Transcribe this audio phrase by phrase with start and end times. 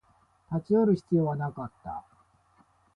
[0.51, 2.03] 立ち寄る必要はなかった